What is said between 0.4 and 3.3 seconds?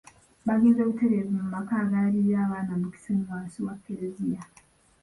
Bagenze butereevu mu maka agalabirira abaana mu Kisenyi